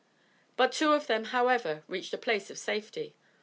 [0.57, 3.13] But two of them however reached a place of safety.